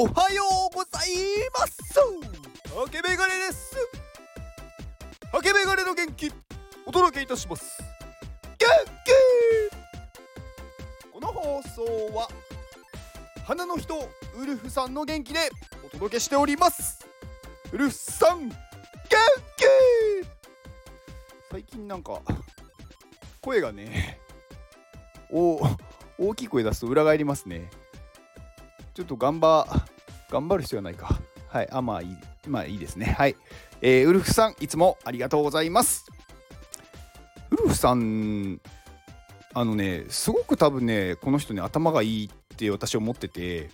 [0.00, 1.10] おはようござい
[1.52, 1.76] ます。
[2.72, 3.74] ハケメガネです。
[5.32, 6.30] ハケメガネの元気
[6.86, 7.82] お届けいたします。
[8.58, 8.68] 元
[9.04, 9.10] 気。
[11.12, 11.82] この放送
[12.14, 12.28] は
[13.44, 14.08] 花の人
[14.40, 15.50] ウルフさんの元気で
[15.84, 17.04] お届けしております。
[17.72, 18.54] ウルフさん元
[19.56, 19.64] 気。
[21.50, 22.20] 最近なんか
[23.40, 24.20] 声がね
[25.32, 25.60] お
[26.18, 27.68] 大きい声出すと裏返りますね。
[28.98, 29.64] ちょっと頑張、
[30.28, 31.20] 頑張る必要はないか。
[31.46, 31.68] はい。
[31.70, 32.16] あ、まあいい。
[32.48, 33.14] まあいいですね。
[33.16, 33.36] はい。
[33.80, 36.06] えー、ウルフさん、いつもありがとうございます。
[37.52, 38.60] ウルフさん、
[39.54, 43.70] あのね、すごく多分ね、この人ね、頭がいいって私は思ってて、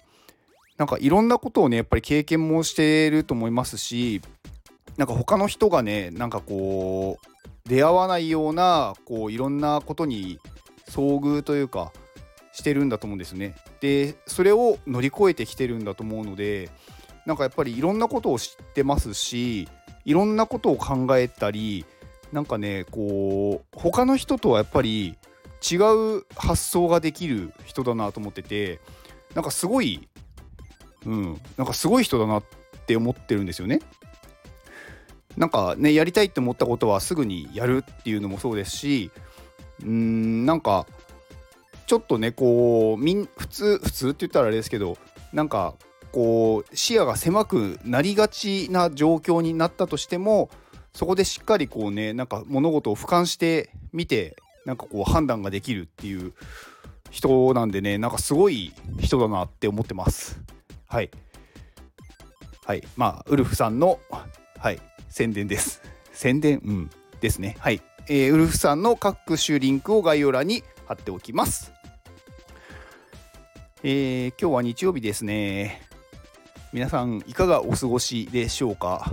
[0.77, 4.21] なんかいろんなことをね、やっぱり経験もしてると思いますし、
[4.99, 7.27] なんか他の人がね、なんかこう、
[7.67, 10.39] 出会わないような、こう、いろんなことに
[10.87, 11.95] 遭遇というか、
[12.55, 13.57] してるんだと思うんですね。
[13.81, 16.71] でそれを乗り越えてきてるんだと思うので
[17.27, 19.69] なんかやっぱりいろんなことを知ってますし
[20.05, 21.85] いろんなことを考えたり
[22.33, 25.19] なんかねこう他の人とはやっぱり
[25.69, 28.79] 違う発想ができる人だなと思ってて
[29.35, 30.09] なんかすごい
[31.05, 32.45] うんなんかすごい人だなっ
[32.87, 33.81] て思ってるんですよね。
[35.37, 39.11] なんかねやりたいって思ったことはすぐにやるっていうのもそうですし
[39.81, 40.87] うーんなんか
[41.95, 44.99] ちょっとねこうみん普通普通って言ったらあれですけど
[45.33, 45.75] なんか
[46.11, 50.51] こう視野が狭くなりがちな状況になったとしても
[50.93, 54.37] そこでしっかりこうねなんか物事を俯瞰してみて
[54.67, 56.33] なんかこう判断ができるっていう
[57.13, 60.41] 人なんでねなんかすごい人だなって思ってます。
[60.89, 61.13] はい。
[62.65, 62.83] はい。
[62.97, 64.01] まあウルフさんの
[64.59, 64.81] はい。
[65.09, 65.81] 宣伝です。
[66.13, 66.59] 宣伝？
[66.65, 66.91] うん。
[67.21, 67.57] ですね。
[67.61, 71.73] はい、えー、ウルフさんの各種リンクを概要欄に貼っておきます。
[73.87, 75.83] えー、今日は日曜日ですね。
[76.73, 79.13] 皆さんいかがお過ごしでしょうか？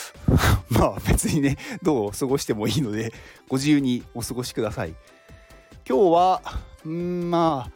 [0.70, 3.12] まあ別にね、どう過ごしてもいいので、
[3.46, 4.94] ご自由にお過ごしください。
[5.86, 6.42] 今日は、
[6.88, 7.72] んまあ、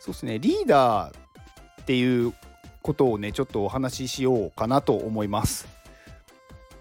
[0.00, 1.16] そうですね、リーダー
[1.82, 2.34] っていう
[2.82, 5.68] ことをね、ちょっとお話ししようかなと思います。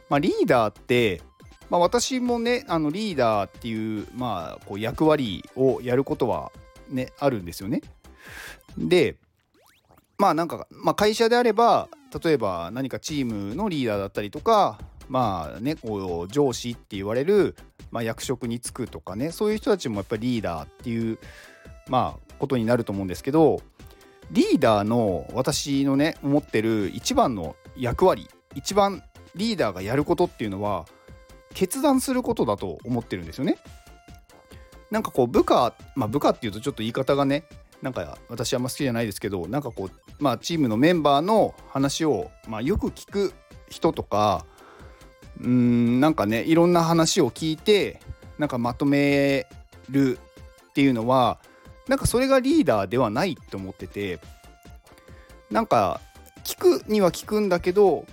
[0.10, 1.22] まあ、リーダーって、
[1.70, 6.52] まあ、私もね、あのリーダーっていう、まあ、こう役割をやることは
[6.90, 7.82] ね、あるんですよね。
[8.78, 9.18] で
[10.18, 11.90] まあなんか、まあ、会社であれば
[12.24, 14.80] 例えば何かチームのリーダーだったりとか
[15.10, 17.56] まあねこう上司って言われる、
[17.92, 21.20] まあ、役職に就くとかねそういう人たちもやっぱりリーダーっていう
[21.88, 23.62] まあことになると思うんですけど
[24.32, 29.04] リーダーの私のね思ってる一番の役割一番
[29.36, 30.86] リーダーがやることっていうのは
[31.54, 33.58] 決断することだと思ってるんですよね。
[34.92, 37.44] なんかこう部下まあ部下っていうとちょっと言い方がね
[37.82, 43.34] なんか私あんま好きじゃないですけどなんかこうまあチームのメンバーの話を、まあ、よく聞く
[43.70, 44.46] 人とか
[45.42, 48.00] うんなんかねいろんな話を聞いて
[48.40, 49.48] なんかまとめ
[49.90, 50.18] る
[50.70, 51.40] っていうのは
[51.88, 54.20] なんかそれがリーダーではないと思ってて
[55.50, 56.02] なんか
[56.44, 58.06] 聞くには聞くんだけど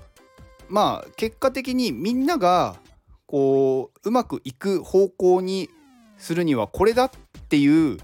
[0.69, 2.77] まあ結果的にみんなが
[3.27, 5.71] こううまくいく方向に
[6.19, 7.11] するにはこれだっ
[7.49, 7.99] ていう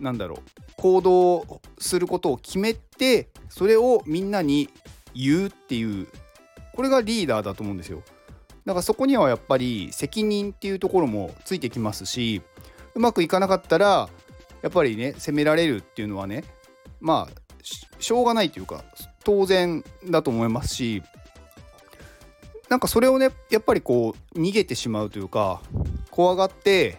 [0.00, 4.68] なんだろう行動することを決めてそれをみんなに
[5.14, 6.08] 言うっていう
[6.74, 8.02] これがリーダーだと思うんですよ。
[8.64, 12.42] だからそこにはやっぱり責任っていうところもついてきますし
[12.94, 14.08] うまくいかなかったら
[14.62, 16.44] やっぱりね責められるっていうのはね
[17.00, 17.42] まあ
[17.98, 18.84] しょうがないというか
[19.24, 21.02] 当然だと思いますし
[22.68, 25.60] なんかそれをねやっぱりこう逃げてしまうというか
[26.10, 26.98] 怖がって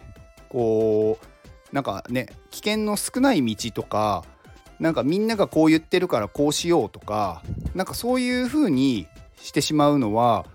[0.50, 4.24] こうなんかね危険の少ない道とか
[4.78, 7.42] なんかみんながこう言ってるからこうしようとか
[7.74, 10.46] なんかそういう風にしてしまうのは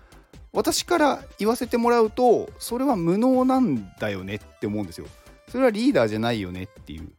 [0.52, 5.06] 私から言わせてもらうとそれは無能なんだよねって思うんですよ。
[5.48, 7.12] それはリーダーじゃないよねっていう。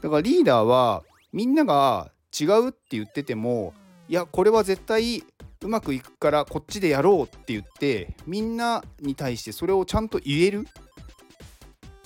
[0.00, 3.72] だからリーダーはみんなが違うって言ってても
[4.08, 5.22] いやこれは絶対
[5.62, 10.66] うまくいくからこっちでやろうって言ってみんなに対してそれをちゃんと言える。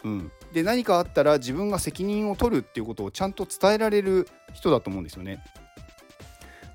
[0.04, 5.42] うん、で何かあったら自分が責任を取るっていうことをちゃんと伝えられる人だと思うんですよね。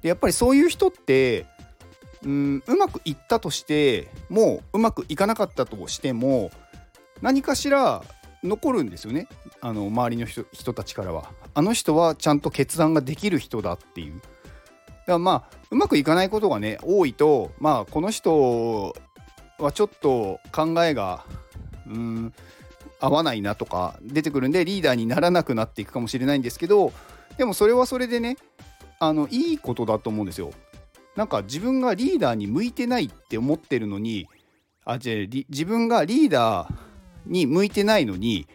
[0.02, 1.46] でやっぱりそういう人って
[2.24, 6.52] うんうまくいったとしてもううまくいかなかったとしても
[7.22, 8.04] 何かしら
[8.44, 9.28] 残るんですよね
[9.62, 11.32] あの周りの人人たちからは。
[11.54, 14.20] あの人はちゃんと決断ができる人だっていう。
[14.20, 14.32] だか
[15.14, 18.96] らまあうまくいかないことがね多いとまあこの人
[19.60, 21.26] はちょっと考えが
[21.88, 22.34] うん
[23.00, 26.92] 合わないなとか出てくるんでリーダーにならなくなっていくかもしれないんですけど
[27.38, 28.38] でもそれはそれでね
[29.00, 30.52] あのいいことだと思うんですよ。
[31.16, 34.28] なんか自分がリーダーに向いてないって思ってるのに
[34.86, 36.74] あ違う自分がリーダー
[37.26, 38.48] に向いてないのに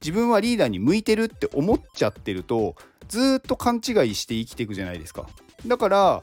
[0.00, 2.76] 自分はリーダーに向いてるって思っちゃってると
[3.08, 5.28] ずっと勘違いして生きていくじゃないですか。
[5.66, 6.22] だから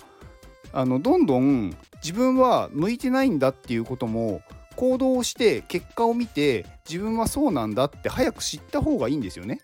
[0.71, 4.41] あのどんどん自分は向いてないんだっていうことも
[4.79, 9.59] 行動をして結果を見て自分はそうなんだって早く知った方がいいんですよね。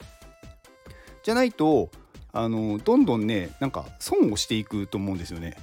[1.23, 1.89] じゃないと
[2.33, 5.55] あのどんどんねなんか損をしていくと思うんですよね。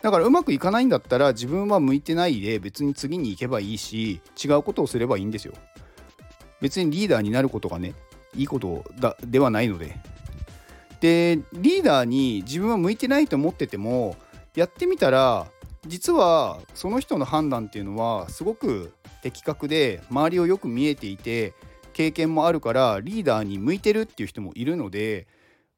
[0.00, 5.52] だからうまくいかないんだったら自分は向いてないで別に次に行けばいいし違うことをすればいいんですよ。
[6.62, 7.92] 別にリーダーになることがね
[8.34, 9.94] いいことだではないので。
[11.02, 14.16] でリーダーに自分は向いてないと思ってても
[14.54, 15.46] やってみたら
[15.86, 18.92] 実はその人の判断っていうのはすごく
[19.22, 21.54] 的確で周りをよく見えていて
[21.92, 25.26] 経験もあるからリーダーに向いてるっていう人もいるので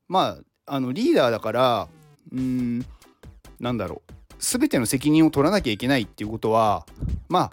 [0.08, 1.88] まああのリーダーだから
[2.32, 2.86] うーん
[3.58, 6.86] なんだろう全ての責任を取らなきゃいけないっていうことは
[7.28, 7.50] ま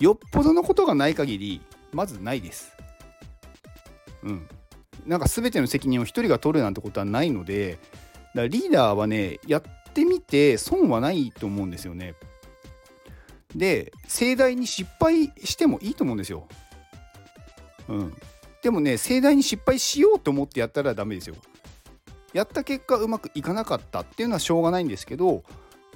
[0.00, 1.60] よっぽどのことがない限り
[1.92, 2.76] まずないです。
[4.24, 4.48] うん。
[5.06, 9.62] なんか全ての責任を一人が取るなんてことはないのでだからリーダーはねやっ
[10.26, 12.14] て損はないと思うんですよね。
[13.54, 16.46] で盛大に失敗してもいいと思うんですよ。
[17.88, 18.14] うん。
[18.62, 21.36] でもね盛大に失敗しようと思ってやったらダメですよ。
[22.32, 25.44] やった結果うまくいかなかったっていうのはしょうがないんですけど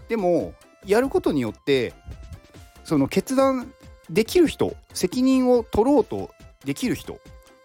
[0.09, 0.55] でも
[0.87, 1.93] やることによって
[2.85, 3.73] その決断
[4.09, 6.31] できる人責任を取ろうと
[6.65, 7.19] できる人っ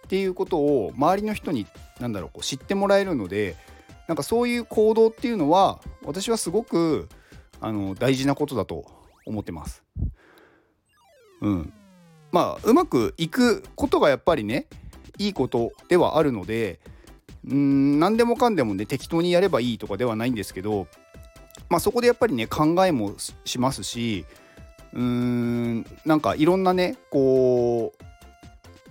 [0.10, 1.68] ていうことを周りの人に
[2.00, 3.56] 何だろうこう知ってもらえるので
[4.07, 7.07] なんかそういう行動っていうのは私はすごく
[7.61, 8.85] あの大事なことだと
[9.25, 9.83] 思ってます。
[11.41, 11.73] うん、
[12.31, 14.67] まあうまくいくことがやっぱりね
[15.17, 16.79] いいことではあるので
[17.47, 20.88] うん何でもかんでもね適当にやればいいとかではないんですけど、
[21.69, 23.15] まあ、そこでやっぱりね考えも
[23.45, 24.25] しますし
[24.94, 27.94] うーんなんかいろんなねこ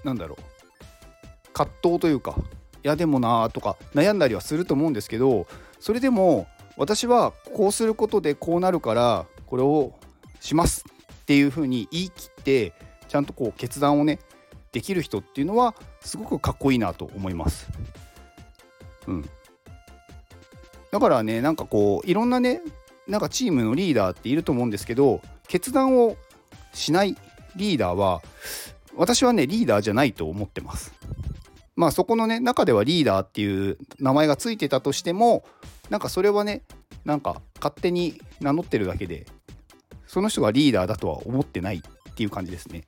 [0.04, 2.36] うなんだろう葛藤というか
[2.82, 5.46] やでもなとか悩んだりはすると思うんですけど
[5.80, 6.46] それでも
[6.76, 9.92] 私はこうすることでこうなるからこれを
[10.40, 10.84] します
[11.22, 12.72] っていうふうに言い切って
[13.08, 14.18] ちゃんとこう決断をね
[14.72, 17.68] できる人っていうのはすごくかっこいいなと思います。
[19.06, 19.28] うん、
[20.90, 22.62] だからねなんかこういろんなね
[23.06, 26.16] なんかチームのリーダーっていると思うんですけど決断を
[26.72, 27.16] しない
[27.56, 28.22] リーダーは
[28.96, 30.94] 私はねリーダーじゃないと思ってます。
[31.76, 35.44] まあそこのね中ではリーダーっていう名前がついてたとしても
[35.90, 36.62] なんかそれはね
[37.04, 39.26] なんか勝手に名乗ってるだけで
[40.06, 42.84] その人がリーダーだとは思ってないっていう感じですね。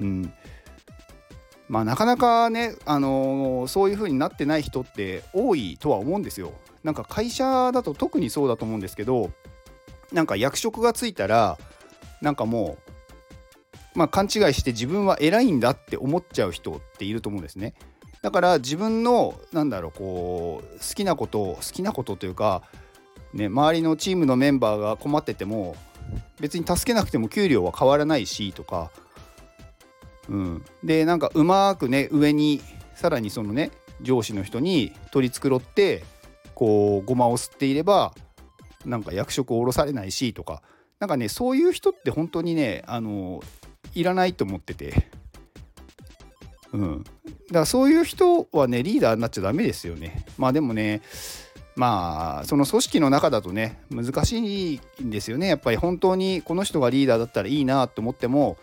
[0.00, 0.32] うん、
[1.68, 6.52] まあなかなかね、あのー、そういう風になってない人って多いとは思うんですよ。
[6.82, 9.30] なんか会社だと特にそうだと思うんですけど
[10.12, 11.58] なんか役職がついたら
[12.20, 12.83] なんかもう、
[13.94, 17.74] まあ、勘違いして自分は偉いんだって思っちゃう人っていると思うんですね。
[18.22, 22.62] だから自分のなんだろうこう好きなことを好きなことというか、
[23.34, 25.76] ね、周りのチームのメンバーが困ってても
[26.40, 28.90] 別に助けなくても給料は変わらないしとか
[30.28, 32.60] うん、でなんかうまくね上に
[32.94, 33.70] さらにそのね
[34.00, 36.04] 上司の人に取り繕って
[36.54, 38.14] こうごまを吸っていれば
[38.84, 40.62] なんか役職を下ろされないしとか
[41.00, 43.42] なんかねそういう人って本当にねあの
[43.94, 45.08] いらないと思ってて。
[46.72, 47.04] うん。
[47.04, 50.24] だからそういう人はねリーダーになっちゃダメですよね。
[50.38, 51.02] まあでもね
[51.76, 55.48] まあその組織の中だとね難しいんですよね。
[55.48, 58.56] やっぱり本当にこの人がリーダーだったらいいなと思っても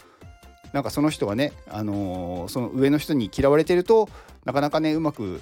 [0.73, 4.09] なんかその人がね、あのー、その上の人に嫌われてると
[4.45, 5.41] なかなかねうまく、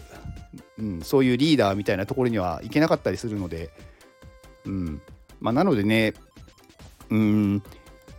[0.77, 3.69] うん、そういうリーダーみたいなところにはいけなかったりするので、
[4.65, 5.01] うん。
[5.39, 6.13] まあ、なのでね、
[7.10, 7.63] うん、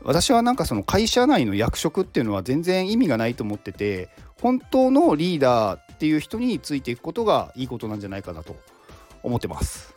[0.03, 4.09] 私はなんかその会社内の役職っていうのは全然意味がないと思ってて
[4.41, 8.57] 本当のリーダーっていう人についていくことがいいことなんじゃないかなと
[9.23, 9.95] 思ってます。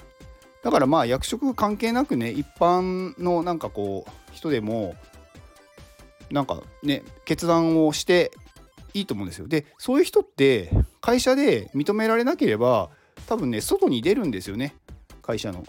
[0.63, 4.95] だからまあ役職関係なくね一般のなんかこう人でも
[6.31, 8.31] なんかね決断をして
[8.93, 9.47] いいと思うんですよ。
[9.47, 10.69] でそういう人って
[11.01, 12.89] 会社で認められなければ
[13.27, 14.75] 多分ね外に出るんですよね
[15.21, 15.63] 会社の。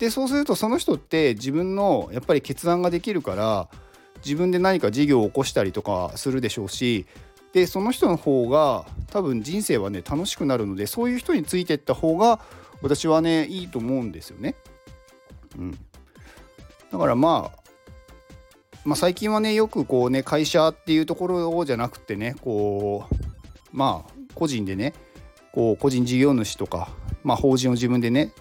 [0.00, 3.68] でそうするとその人って自分のやっぱり決断ができるから
[4.24, 7.06] 自分で何か事業を起こしたりとかするでしょうし
[7.52, 12.40] でその人の方が多分人生はね楽しくなるのでそういう人についていった方が
[12.80, 14.54] 私はねいいと思うんですよね。
[15.58, 15.78] うん、
[16.90, 17.60] だからまあ
[18.86, 23.14] まあ、最近はねよくこうね会社っていうところじゃなくてねこう
[23.72, 24.94] まあ個人でね
[25.52, 26.88] こう個人事業主とか
[27.22, 28.32] まあ、法人を自分でね、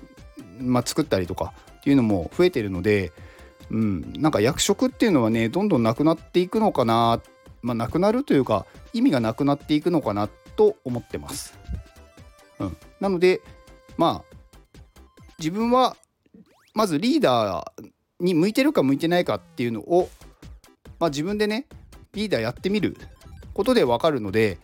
[0.60, 3.12] まあ、作ったりとかっていうのも増えてるので、
[3.72, 7.22] うん、なんか役職っていうのはねどんどんなくなっていくのかな、
[7.62, 11.58] まあ、なくなるというか意味がなくなっていくのかなと思ってます。
[12.60, 13.42] うん、なので
[13.98, 14.36] まあ
[15.38, 15.96] 自分は
[16.74, 17.90] まずリーダー
[18.20, 20.10] に向いてるか向いてないかっていうのを、
[21.00, 21.68] まあ、自分でね
[22.14, 22.98] リーダーやってみる
[23.54, 24.58] ことでわかるので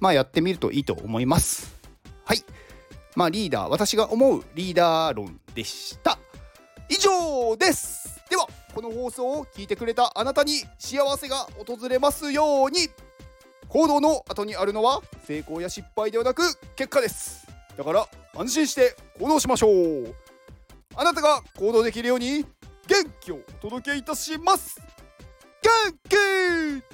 [0.00, 1.74] まあやってみるといいと思います。
[2.24, 2.42] はい。
[3.16, 6.18] まあリーダー、私が思うリーダー論でした。
[6.88, 8.22] 以上です。
[8.28, 12.90] ではこの放送を聞いてくれたあなたに幸せが訪れますように。
[13.68, 16.42] 行動の後にあるのは成功や失敗ではなく
[16.76, 17.46] 結果です。
[17.76, 18.06] だから
[18.36, 20.14] 安心して行動しましょう。
[20.94, 22.44] あなたが行動できるように
[22.86, 24.78] 元気をお届けいたします。
[25.62, 26.86] 元気